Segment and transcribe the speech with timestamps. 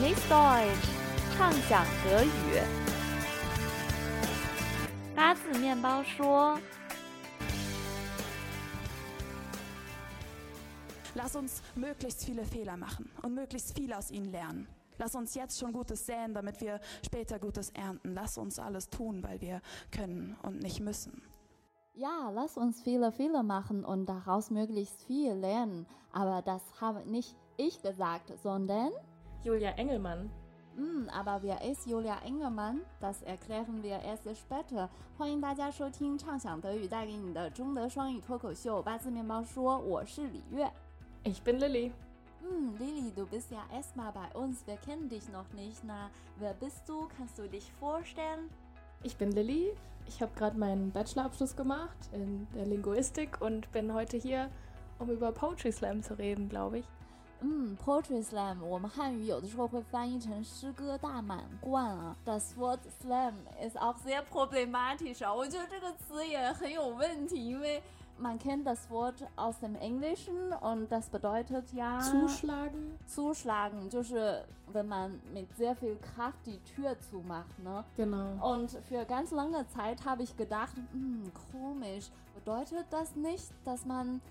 [0.00, 0.88] Genieß Deutsch，
[1.36, 2.28] 畅想德语。
[5.14, 6.58] 八字面包说。
[11.14, 14.68] Lass uns möglichst viele Fehler machen und möglichst viel aus ihnen lernen.
[14.98, 18.14] Lass uns jetzt schon Gutes säen, damit wir später Gutes ernten.
[18.14, 21.22] Lass uns alles tun, weil wir können und nicht müssen.
[21.94, 25.86] Ja, lass uns viele Fehler machen und daraus möglichst viel lernen.
[26.12, 28.90] Aber das habe nicht ich gesagt, sondern
[29.42, 30.30] Julia Engelmann.
[30.76, 32.80] Hm, aber wer ist Julia Engelmann?
[33.00, 34.88] Das erklären wir erst später.
[35.16, 40.70] 欢迎大家收听畅想德语带给你的中德双语脱口秀八字面包说，我是李月。
[41.24, 41.92] Ich bin Lilly.
[42.42, 44.66] Hm, Lilly, du bist ja erstmal bei uns.
[44.66, 45.82] Wir kennen dich noch nicht.
[45.84, 47.08] Na, wer bist du?
[47.16, 48.50] Kannst du dich vorstellen?
[49.02, 49.72] Ich bin Lilly.
[50.06, 54.50] Ich habe gerade meinen Bachelorabschluss gemacht in der Linguistik und bin heute hier,
[54.98, 56.86] um über Poetry Slam zu reden, glaube ich.
[57.40, 62.16] 嗯，poetry slam，我们汉语有的时候会翻译成诗歌大满贯啊。
[62.24, 67.82] Das Wort slam ist auch sehr problematisch 啊，我觉得这个词也很有问题，因为
[68.18, 72.96] man kennt das Wort aus dem Englischen und das bedeutet ja Zuschlagen.
[73.06, 77.84] zuschlagen, 就是wenn man mit sehr viel Kraft die Tür zumacht, ne?
[77.96, 78.54] Genau.
[78.54, 84.22] Und für ganz lange Zeit habe ich gedacht, hm, komisch, bedeutet das nicht, dass man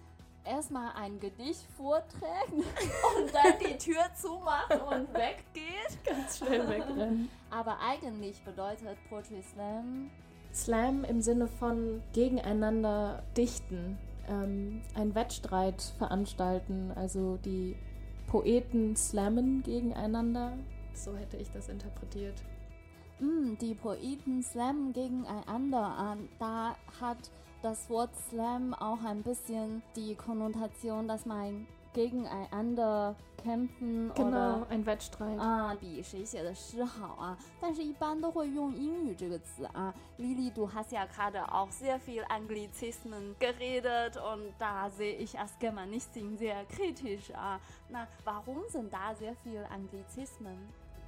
[0.44, 6.04] erstmal ein Gedicht vorträgt und dann die Tür zumacht und weggeht?
[6.04, 7.28] Ganz schnell wegrennen.
[7.50, 10.10] Aber eigentlich bedeutet Poetry Slam
[10.52, 17.76] Slam im Sinne von gegeneinander dichten, ähm, einen Wettstreit veranstalten, also die
[18.26, 20.56] Poeten slammen gegeneinander.
[20.92, 22.34] So hätte ich das interpretiert.
[23.20, 26.28] Mm, die Poeten slammen gegeneinander an.
[26.38, 27.30] Da hat
[27.61, 34.85] das Wort Slam auch ein bisschen die Konnotation, dass man gegeneinander kämpfen Genau, oder ein
[34.85, 35.39] Wettstreit.
[35.39, 39.93] 啊，比谁写的诗好啊，但是一般都会用英语这个词啊。
[40.17, 46.37] Lili, du hast ja gerade auch sehr viel Anglizismen geredet und da sehe ich als Germanistin
[46.37, 47.55] sehr kritisch ah.
[47.55, 47.59] 啊。
[47.89, 50.57] 那 warum sind da sehr viel Anglizismen?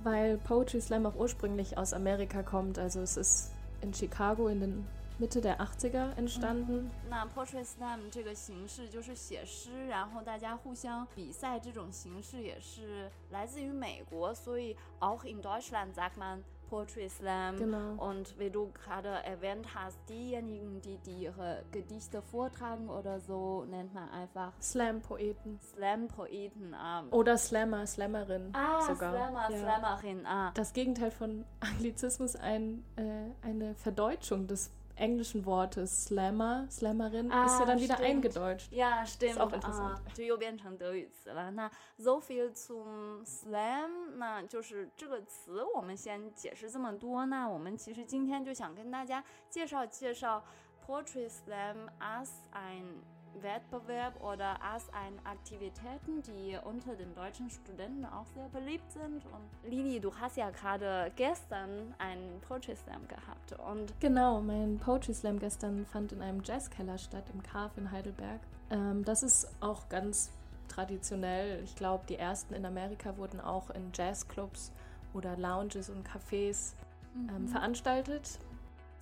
[0.04, 2.80] Weil Poetry Slam auch ursprünglich aus Amerika kommt.
[2.80, 4.88] Also es ist in Chicago in den
[5.20, 6.92] Mitte der 80er entstanden.
[7.10, 17.58] 那 poetry slam 这个形式就是写诗，然后大家互相比赛，这种形式也是来自于美国，所以 auch in Deutschland sagt man poetry slam。
[17.58, 17.96] Genau.
[17.98, 23.96] Und wie du gerade erwähnt hast, diejenigen, die, die ihre Gedichte vortragen oder so, nennt
[23.96, 25.60] man einfach Slam-Poeten.
[25.74, 26.76] Slam-Poeten.
[26.76, 29.14] Ah, Oder Slammer, Slammerin ah sogar.
[29.14, 29.58] Slammer, Ja.
[29.58, 30.26] Slammerin.
[30.28, 30.52] Ah.
[30.54, 37.60] Das Gegenteil von Anglizismus, ein, äh, eine Verdeutschung des englischen Wortes Slammer, Slammerin, ist ja
[37.62, 38.10] Ah, dann wieder stimmt.
[38.10, 38.72] eingedeutscht.
[38.72, 39.40] Ja, stimmt.
[39.40, 39.94] auch interessant.
[39.94, 41.52] 啊，就又变成德语词了。
[41.52, 47.28] 那 so viel zum slam，那就是这个词，我们先解释这么多。
[47.28, 50.44] 那我们其实今天就想跟大家介绍介绍
[50.84, 53.04] poetry slam as ein
[53.41, 59.25] Wettbewerb oder als ein Aktivitäten, die unter den deutschen Studenten auch sehr beliebt sind.
[59.27, 65.15] Und Lili, du hast ja gerade gestern einen Poetry Slam gehabt und Genau, mein Poetry
[65.15, 68.41] Slam gestern fand in einem Jazzkeller statt, im Carve in Heidelberg.
[68.71, 70.31] Ähm, das ist auch ganz
[70.69, 71.63] traditionell.
[71.65, 74.73] Ich glaube, die ersten in Amerika wurden auch in Jazzclubs
[75.15, 76.75] oder Lounges und Cafés
[77.15, 78.39] ähm, veranstaltet.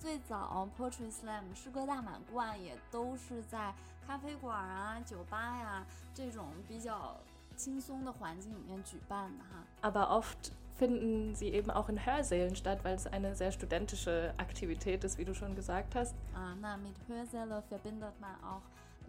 [0.01, 3.71] 最早 Poetry Slam 诗歌大满贯也都是在
[4.07, 7.15] 咖啡馆啊、酒吧呀、这种比较
[7.55, 9.63] 轻松的环境里面举办的哈。
[9.83, 15.19] Aber oft finden sie eben auch in Hörsälen statt, weil es eine sehr studentische Aktivität ist,
[15.19, 16.15] wie du schon gesagt hast.
[16.33, 18.63] Ah, na, mit Hörsäle verbindet man auch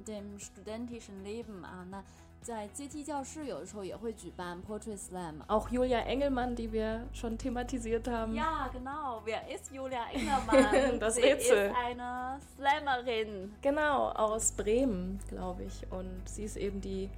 [0.08, 1.86] dem studentischen Leben 啊。
[1.90, 2.04] 那
[2.42, 5.42] 在阶梯教室有的时候也会举办 Poetry Slam。
[5.48, 8.34] Auch Julia Engelmann, die wir schon thematisiert haben.
[8.36, 9.22] Ja, genau.
[9.26, 11.00] Wer ist Julia Engermann?
[11.00, 11.72] Das Sie Rätsel.
[11.72, 13.54] ist eine Slammerin.
[13.62, 15.92] Genau, aus Bremen, glaube ich.
[15.92, 17.10] Und sie ist eben die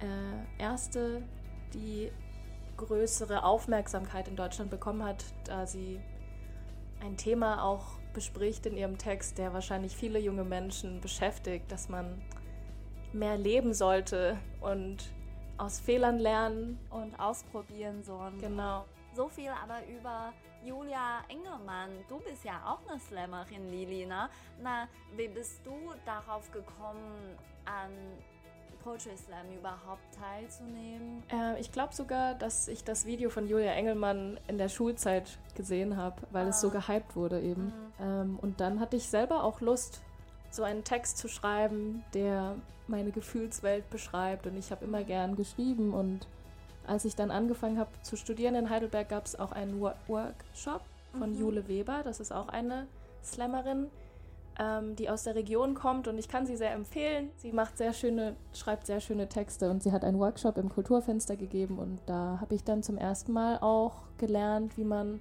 [0.00, 1.22] äh, erste,
[1.72, 2.10] die
[2.76, 6.00] größere Aufmerksamkeit in Deutschland bekommen hat, da sie
[7.00, 12.21] ein Thema auch bespricht in ihrem Text, der wahrscheinlich viele junge Menschen beschäftigt, dass man
[13.13, 14.97] mehr leben sollte und
[15.57, 16.77] aus Fehlern lernen.
[16.89, 18.37] Und ausprobieren sollen.
[18.39, 18.83] Genau.
[19.15, 20.33] So viel aber über
[20.65, 21.91] Julia Engelmann.
[22.09, 24.29] Du bist ja auch eine Slammerin, Lili, ne?
[24.61, 27.91] Na, wie bist du darauf gekommen, an
[28.83, 31.23] Poetry Slam überhaupt teilzunehmen?
[31.31, 35.97] Äh, ich glaube sogar, dass ich das Video von Julia Engelmann in der Schulzeit gesehen
[35.97, 37.73] habe, weil es so gehypt wurde eben.
[38.01, 40.01] Ähm, und dann hatte ich selber auch Lust,
[40.51, 42.55] so einen Text zu schreiben, der
[42.87, 44.47] meine Gefühlswelt beschreibt.
[44.47, 46.27] Und ich habe immer gern geschrieben und
[46.87, 50.81] als ich dann angefangen habe zu studieren in Heidelberg, gab es auch einen Wo Workshop
[51.17, 51.39] von Mhm.
[51.39, 52.01] Jule Weber.
[52.03, 52.87] Das ist auch eine
[53.23, 53.91] Slammerin,
[54.59, 57.29] ähm, die aus der Region kommt und ich kann sie sehr empfehlen.
[57.37, 61.35] Sie macht sehr schöne, schreibt sehr schöne Texte und sie hat einen Workshop im Kulturfenster
[61.37, 65.19] gegeben und da habe ich dann zum ersten Mal auch gelernt, wie man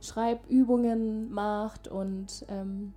[0.00, 2.94] Schreibübungen macht und ähm,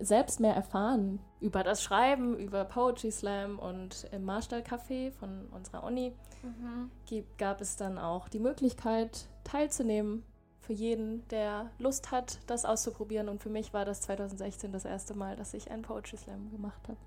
[0.00, 5.84] selbst mehr erfahren über das Schreiben, über Poetry Slam und im Marstall Café von unserer
[5.84, 6.12] Uni
[6.42, 6.90] Mhm.
[7.38, 10.24] gab es dann auch die Möglichkeit teilzunehmen
[10.62, 13.28] für jeden, der Lust hat, das auszuprobieren.
[13.28, 16.80] Und für mich war das 2016 das erste Mal, dass ich einen Poetry Slam gemacht
[16.88, 16.98] habe.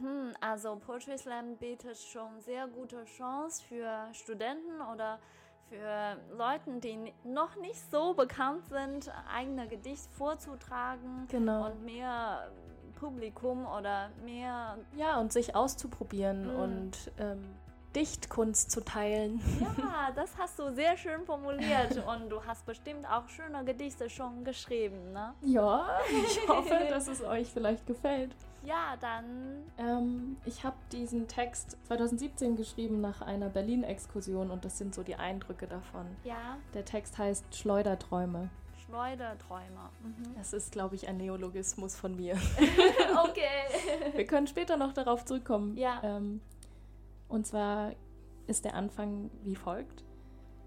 [0.00, 5.18] Mhm, also Poetry Slam bietet schon sehr gute Chance für Studenten oder
[5.68, 11.66] für Leute, die noch nicht so bekannt sind, eigene Gedicht vorzutragen Genau.
[11.66, 12.50] und mehr
[12.98, 16.60] Publikum oder mehr Ja, und sich auszuprobieren Mhm.
[16.60, 17.44] und ähm,
[17.96, 19.40] Dichtkunst zu teilen.
[19.60, 24.44] Ja, das hast du sehr schön formuliert und du hast bestimmt auch schöne Gedichte schon
[24.44, 25.32] geschrieben, ne?
[25.42, 25.88] Ja,
[26.28, 28.30] ich hoffe, dass es euch vielleicht gefällt.
[28.62, 34.94] Ja, dann Ähm, ich habe diesen Text 2017 geschrieben nach einer Berlin-Exkursion und das sind
[34.94, 36.04] so die Eindrücke davon.
[36.24, 38.50] ja, Der Text heißt Schleuderträume.
[38.84, 39.90] Schleuderträume.
[40.02, 40.34] Mhm.
[40.36, 42.36] Das ist, glaube ich, ein Neologismus von mir.
[43.28, 44.12] Okay.
[44.14, 45.76] Wir können später noch darauf zurückkommen.
[45.76, 46.00] Ja.
[46.02, 46.40] Ähm,
[47.28, 47.92] und zwar
[48.46, 50.04] ist der Anfang wie folgt.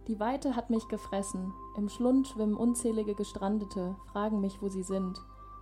[0.07, 1.53] Die Weite hat mich gefressen.
[1.77, 5.19] Im Schlund schwimmen unzählige Gestrandete, fragen mich, wo sie sind.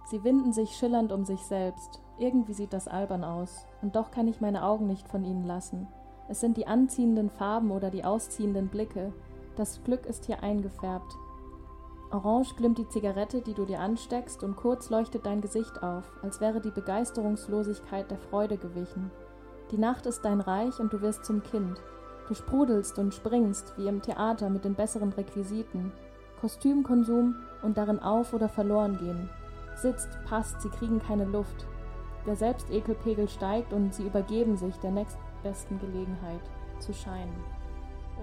[0.09, 2.01] Sie winden sich schillernd um sich selbst.
[2.17, 3.65] Irgendwie sieht das albern aus.
[3.81, 5.87] Und doch kann ich meine Augen nicht von ihnen lassen.
[6.29, 9.13] Es sind die anziehenden Farben oder die ausziehenden Blicke.
[9.57, 11.17] Das Glück ist hier eingefärbt.
[12.11, 16.39] Orange glimmt die Zigarette, die du dir ansteckst, und kurz leuchtet dein Gesicht auf, als
[16.39, 19.11] wäre die Begeisterungslosigkeit der Freude gewichen.
[19.71, 21.81] Die Nacht ist dein Reich und du wirst zum Kind.
[22.27, 25.91] Du sprudelst und springst, wie im Theater mit den besseren Requisiten.
[26.39, 29.29] Kostümkonsum und darin auf oder verloren gehen.
[29.75, 31.65] Sitzt, passt, sie kriegen keine Luft.
[32.25, 36.41] Der Selbstekelpegel steigt und sie übergeben sich der nächstbesten Gelegenheit
[36.79, 37.35] zu scheinen.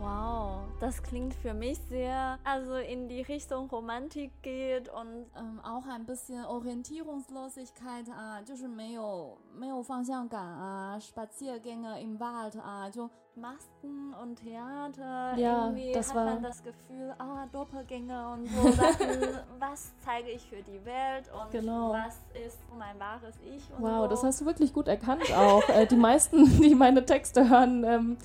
[0.02, 5.86] Wow, das klingt für mich sehr, also in die Richtung Romantik geht und ähm, auch
[5.88, 15.35] ein bisschen Orientierungslosigkeit 啊，就是没有没有方向感啊，Spaziergänge im Wald 啊，就 Masken und Theater.
[15.37, 18.63] Ja, Irgendwie das hat war- man das Gefühl, ah, Doppelgänger und so
[19.59, 21.93] was zeige ich für die Welt und Genau.
[21.93, 22.15] was
[22.47, 24.07] ist mein wahres Ich und Wow, so.
[24.09, 25.69] das hast du wirklich gut erkannt auch.
[25.69, 28.17] äh, die meisten, die meine Texte hören, ähm,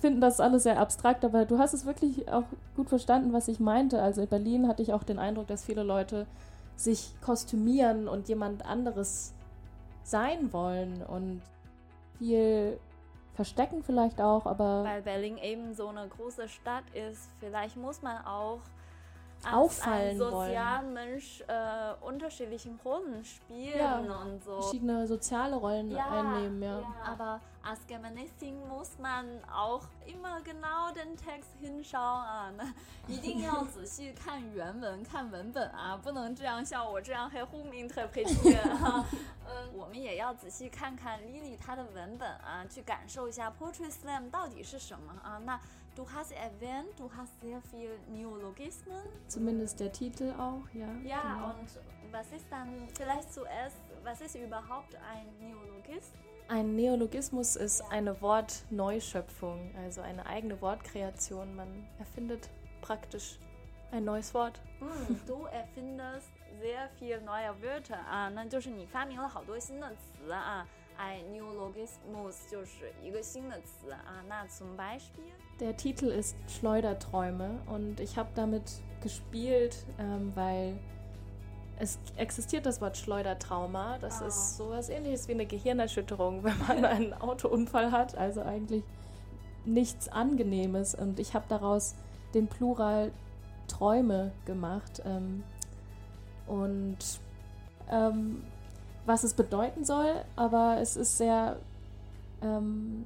[0.00, 2.44] finden das alles sehr abstrakt, aber du hast es wirklich auch
[2.74, 4.00] gut verstanden, was ich meinte.
[4.00, 6.26] Also in Berlin hatte ich auch den Eindruck, dass viele Leute
[6.76, 9.32] sich kostümieren und jemand anderes
[10.02, 11.42] sein wollen und
[12.18, 12.78] viel
[13.33, 18.25] verstecken vielleicht auch, aber Weil Berlin eben so eine große Stadt ist, vielleicht muss man
[18.25, 18.59] auch
[19.41, 20.47] als Auffallen ein wollen.
[20.47, 23.97] Sozialmensch äh, unterschiedlichen Rollen spielen Ja.
[24.21, 24.59] und so.
[24.59, 26.81] verschiedene soziale Rollen einnehmen, ja.
[27.05, 32.65] Aber als Germanistin muss man auch immer genau den Text hinschauen 啊， 那
[33.07, 39.05] 一定要仔细看原文、看文本啊，不能这样像我这样 h 呼 interpretieren 啊。
[39.05, 39.42] 嗯，我们也要
[40.33, 45.37] 仔细看看 Lily 她的文本啊，去感受一下 Poetry Slam 到底是什么啊。
[45.45, 45.59] 那
[45.95, 49.01] Du hast erwähnt, du hast sehr viel Neologismen.
[49.27, 50.87] Zumindest der Titel auch, ja.
[51.03, 51.47] Ja, genau.
[51.59, 51.79] und
[52.13, 56.13] was ist dann vielleicht zuerst, was ist überhaupt ein Neologismus?
[56.47, 61.53] Ein Neologismus ist eine Wortneuschöpfung, also eine eigene Wortkreation.
[61.55, 62.49] Man erfindet
[62.81, 63.37] praktisch
[63.91, 64.61] ein neues Wort.
[64.79, 66.29] 嗯，du erfindest
[66.63, 70.67] sehr viel neue Wörter 啊，那就是你发明了好多新的词啊。
[70.99, 74.21] Ein Neologismus 就是一个新的词啊。
[74.27, 75.23] 那 zum Beispiel
[75.59, 78.63] Der Titel ist Schleuderträume und ich habe damit
[79.01, 80.77] gespielt, ähm, weil
[81.77, 83.97] es existiert das Wort Schleudertrauma.
[83.99, 84.27] Das Ah.
[84.27, 88.17] ist sowas ähnliches wie eine Gehirnerschütterung, wenn man einen Autounfall hat.
[88.17, 88.83] Also eigentlich
[89.63, 90.95] nichts Angenehmes.
[90.95, 91.95] Und ich habe daraus
[92.33, 93.13] den Plural
[93.69, 95.01] Träume gemacht.
[95.05, 95.43] Ähm,
[96.47, 96.97] und
[97.89, 98.43] ähm,
[99.05, 101.57] was es bedeuten soll, aber es ist sehr
[102.41, 103.05] ähm,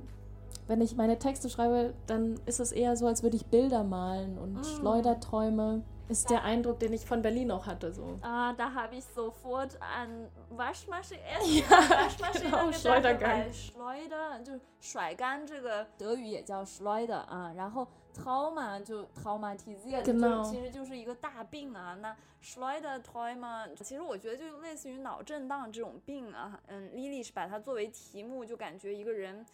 [0.68, 4.38] wenn ich meine Texte schreibe, dann ist es eher so, als würde ich Bilder malen
[4.38, 4.63] und Mm.
[4.63, 7.92] Schleuderträume ist der Eindruck, den ich von Berlin auch hatte.
[7.92, 8.20] So.
[8.22, 13.32] Ah, da habe ich sofort an Waschmaschine, erst Waschmaschine genau, gedacht, Schleudergang.
[13.32, 21.96] weil Schleuder 就是甩干这个德语也叫 Schleuder 啊，然后 Trauma 就 traumatisiert， Genau 就其实就是一个大病啊。
[21.96, 26.60] 那 Schleuder Trauma 其实我觉得就类似于脑震荡这种病啊。
[26.68, 29.46] 嗯，Lily 是把它作为题目，就感觉一个人。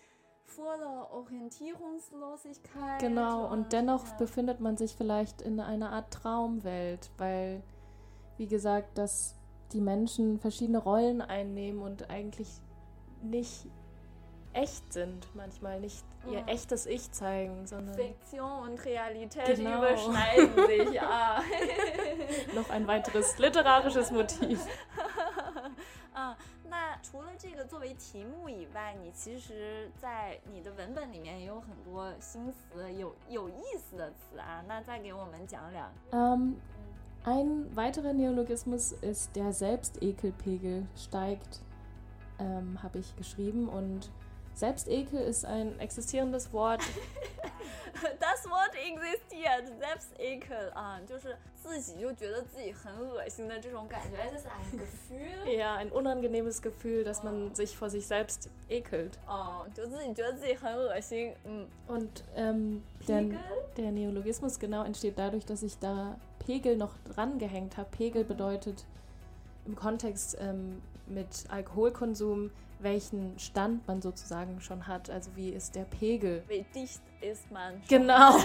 [0.57, 2.99] voller Orientierungslosigkeit.
[2.99, 4.17] Genau, und dennoch ja.
[4.17, 7.61] befindet man sich vielleicht in einer Art Traumwelt, weil,
[8.37, 9.35] wie gesagt, dass
[9.73, 12.49] die Menschen verschiedene Rollen einnehmen und eigentlich
[13.21, 13.67] nicht
[14.53, 16.45] echt sind, manchmal nicht ihr Ja.
[16.47, 19.77] echtes Ich zeigen, sondern Fiktion und Realität Genau.
[19.77, 21.01] überschneiden sich.
[21.01, 21.41] Ah.
[22.55, 24.59] noch ein weiteres literarisches Motiv.
[26.13, 26.35] 啊，
[26.67, 34.61] 那除了这个作为题目以外，你其实，在你的文本里面也有很多新词，有有意思的词啊。
[34.67, 35.89] 那再给我们讲两。
[36.11, 36.55] Ähm,
[37.23, 41.61] ein weiterer Neologismus ist der Selbstekelpegel steigt,
[42.39, 43.69] ähm, habe ich geschrieben.
[43.69, 44.09] Und
[44.53, 46.81] Selbstekel ist ein existierendes Wort.
[48.19, 54.17] Das Wort existiert, Selbstekel 啊， 就是自己就觉得自己很恶心的这种感觉。
[54.17, 55.57] Das ist ein Gefühl。
[55.57, 59.17] Ja, ein unangenehmes Gefühl, dass man sich vor sich selbst ekelt.
[59.27, 61.33] 哦，就自己觉得自己很恶心。
[61.45, 63.39] 嗯 Und ähm, der, Pegel?
[63.77, 67.89] der Neologismus genau entsteht dadurch, dass ich da Pegel noch dran gehängt habe.
[67.91, 68.85] Pegel bedeutet
[69.65, 75.08] im Kontext ähm, mit Alkoholkonsum, welchen Stand man sozusagen schon hat.
[75.10, 78.38] Also wie ist der Pegel?，wie dicht ist man？Genau.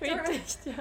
[0.00, 0.74] wie dicht, ja.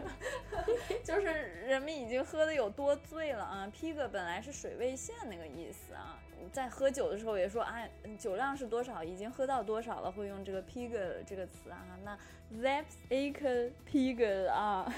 [1.03, 1.23] 就是
[1.67, 6.17] 人们已经喝的有多醉了啊？Pig 本来是水位线那个意思啊，
[6.51, 7.87] 在喝酒的时候也说啊，
[8.17, 10.91] 酒量是多少，已经喝到多少了，会用这个 pig
[11.25, 11.85] 这个词啊。
[12.03, 12.17] 那
[12.55, 14.93] Zeps a k pig 啊，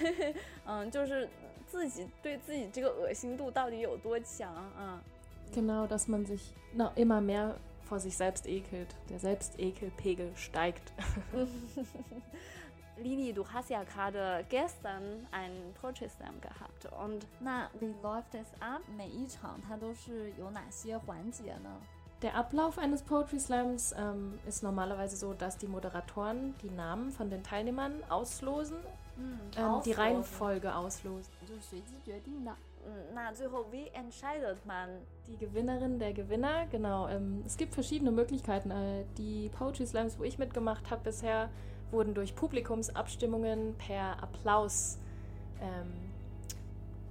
[0.65, 1.27] 嗯，就是
[1.65, 5.01] 自己对自己这个恶心度到底有多强啊？
[5.55, 8.93] Genau, dass man sich noch immer mehr vor sich selbst ekelt.
[9.09, 10.91] Der Selbstekelpegel steigt.
[12.97, 18.47] Lini, du hast ja gerade gestern einen Poetry Slam gehabt und na, wie läuft es
[18.61, 18.81] ab?
[22.21, 27.29] Der Ablauf eines Poetry Slams ähm, ist normalerweise so, dass die Moderatoren die Namen von
[27.29, 28.77] den Teilnehmern auslosen,
[29.17, 29.83] mhm, ähm, auslosen.
[29.83, 31.33] die Reihenfolge auslosen
[32.84, 32.86] 就是随机决定的。
[32.86, 35.00] 嗯，那最后 wie entscheidet man？
[35.26, 37.08] Die Gewinnerin, der Gewinner, genau.
[37.08, 38.70] Ähm, es gibt verschiedene Möglichkeiten.
[38.70, 41.50] Äh, die Poetry Slams, wo ich mitgemacht habe bisher,
[41.90, 44.98] wurden durch Publikumsabstimmungen per Applaus
[45.60, 45.92] ähm,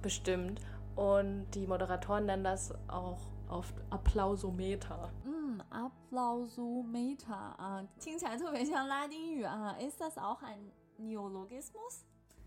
[0.02, 0.60] bestimmt.
[0.96, 5.10] Und die Moderatoren nennen das auch oft Applausometer.
[5.24, 9.76] 嗯，applausometer 啊，听起来特别像拉丁语啊。
[9.78, 12.04] Ist das auch ein Neologismus？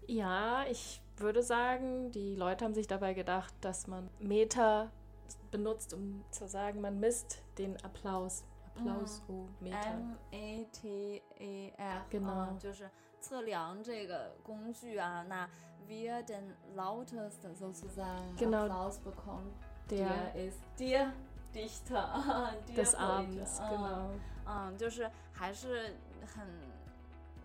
[0.08, 4.92] Ja, ich würde sagen, die Leute haben sich dabei gedacht, dass man Meter
[5.52, 8.44] benutzt, um zu sagen, man misst den Applaus.
[8.75, 9.78] Applausometer.
[9.92, 11.22] M A T
[11.78, 12.90] A R， Genau 嗯就是
[13.22, 15.24] 测量这个工具啊。
[15.30, 15.48] 那
[15.88, 18.63] wir den lautesten sozusagen Genau.
[18.66, 19.54] Applaus bekommt,
[19.90, 21.13] Der ist der
[21.54, 24.10] Dichter 啊 der des Poet， Abends, 嗯 genau.
[24.48, 26.48] 嗯，就是还是很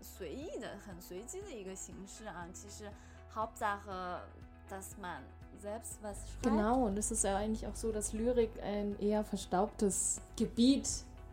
[0.03, 2.47] 随意的、很随机的一个形式啊。
[2.53, 2.91] 其实
[3.35, 4.21] Hauptsache,
[4.69, 5.23] dass man
[5.61, 6.43] selbst was schreibt。
[6.43, 10.89] Genau, und es ist ja eigentlich auch so, dass Lyrik ein eher verstaubtes Gebiet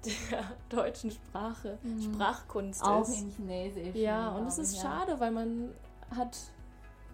[0.06, 3.22] der deutschen Sprache, Sprachkunst Auch ist.
[3.22, 3.96] in Chinesisch.
[3.96, 5.74] Ja, und es ist schade, weil man
[6.16, 6.38] hat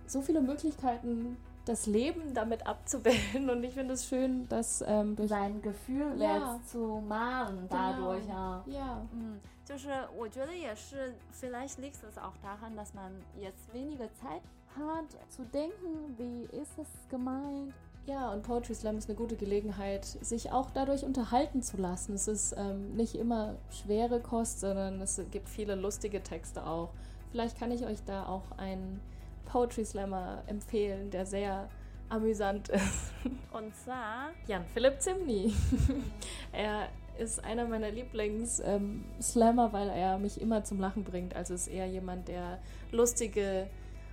[0.07, 3.49] so viele Möglichkeiten, das Leben damit abzubilden.
[3.49, 6.37] Und ich finde es schön, dass ähm, durch sein Gefühl Ja.
[6.37, 7.69] jetzt zu malen Genau.
[7.69, 8.63] dadurch, ja.
[8.67, 14.41] ja, 嗯，就是我觉得也是，vielleicht liegt es auch daran, dass man jetzt weniger Zeit
[14.75, 17.73] Hat zu denken, wie ist es gemeint?
[18.07, 22.15] Ja, und Poetry Slam ist eine gute Gelegenheit, sich auch dadurch unterhalten zu lassen.
[22.15, 26.89] Es ist ähm, nicht immer schwere Kost, sondern es gibt viele lustige Texte auch.
[27.31, 28.99] Vielleicht kann ich euch da auch einen
[29.46, 31.68] Poetry Slammer empfehlen, der sehr
[32.08, 33.12] amüsant ist.
[33.52, 35.54] Und zwar Jan Philipp Zimny.
[36.52, 36.88] er
[37.18, 41.34] ist einer meiner Lieblings-Slammer, weil er mich immer zum Lachen bringt.
[41.34, 42.58] Also ist eher jemand, der
[42.92, 43.68] lustige,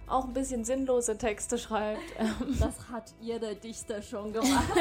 [0.07, 2.01] auch ein bisschen sinnlose Texte schreibt.
[2.59, 4.73] Das hat jeder Dichter schon gemacht.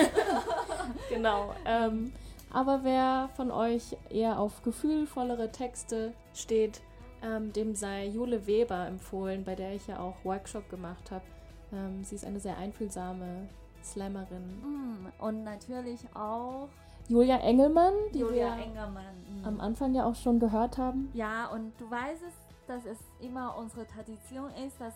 [1.08, 1.54] Genau.
[1.66, 2.12] Ähm,
[2.52, 6.82] aber wer von euch eher auf gefühlvollere Texte steht,
[7.22, 11.24] ähm, dem sei Jule Weber empfohlen, bei der ich ja auch Workshop gemacht habe.
[11.72, 13.48] Ähm, sie ist eine sehr einfühlsame
[13.82, 14.60] Slammerin.
[14.62, 16.68] Mm, Und natürlich auch
[17.08, 19.04] Julia Engelmann, die Julia wir Engermann.
[19.42, 19.44] mm.
[19.46, 21.10] am Anfang ja auch schon gehört haben.
[21.14, 22.34] Ja, und du weißt es,
[22.68, 24.94] dass es immer unsere Tradition ist, dass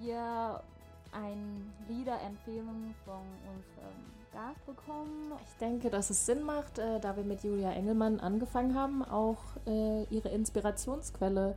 [0.00, 0.60] wir
[1.12, 3.96] ein Liederempfehlung von unserem
[4.32, 5.32] Gast bekommen.
[5.42, 9.38] Ich denke, dass es Sinn macht, äh, da wir mit Julia Engelmann angefangen haben, auch
[9.66, 11.56] äh, ihre Inspirationsquelle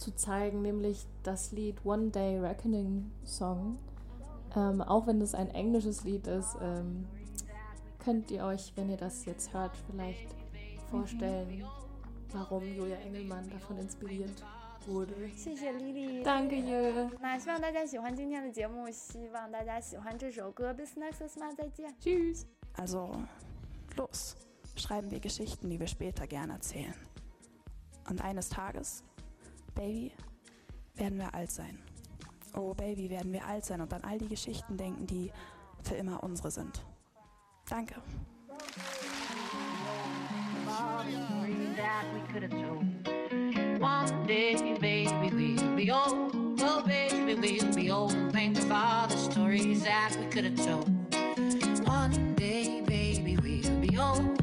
[0.00, 3.78] zu zeigen, nämlich das Lied One Day Reckoning Song.
[4.54, 7.06] Ähm, auch wenn es ein englisches Lied ist, ähm,
[7.98, 10.34] könnt ihr euch, wenn ihr das jetzt hört, vielleicht
[10.90, 11.64] vorstellen,
[12.32, 14.42] warum Julia Engelmann davon inspiriert
[14.86, 15.14] wurde.
[15.36, 16.22] 谢谢 Lily。
[16.22, 17.10] Danke, Jö.
[17.20, 20.72] 那希望大家喜欢今天的节目，希望大家喜欢这首歌。
[20.72, 21.92] Bis nächstes Mal，再见。
[22.00, 22.46] Tschüss.
[22.74, 23.10] Also,
[23.96, 24.36] los,
[24.76, 26.94] schreiben wir Geschichten, die wir später gern erzählen.
[28.08, 29.02] Und eines Tages,
[29.75, 30.11] Baby,
[30.95, 31.79] werden wir alt sein.
[32.55, 35.31] Oh Baby, werden wir alt sein und an all die Geschichten denken, die
[35.83, 36.83] für immer unsere sind.
[37.69, 37.95] Danke.
[43.79, 46.35] One day, baby, we'll be old.
[46.61, 50.87] Oh, baby, we'll be old and think of stories that we could have told.
[51.87, 54.40] One day, baby, we'll be old.